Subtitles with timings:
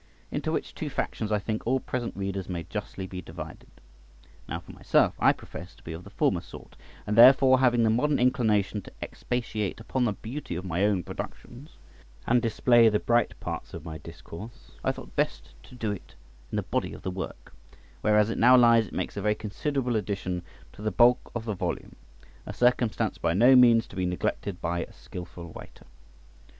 [0.31, 3.69] Into which two factions I think all present readers may justly be divided.
[4.49, 7.91] Now, for myself, I profess to be of the former sort, and therefore having the
[7.91, 11.77] modern inclination to expatiate upon the beauty of my own productions,
[12.25, 16.15] and display the bright parts of my discourse, I thought best to do it
[16.51, 17.53] in the body of the work,
[18.01, 20.41] where as it now lies it makes a very considerable addition
[20.73, 21.95] to the bulk of the volume,
[22.47, 25.85] a circumstance by no means to be neglected by a skilful writer.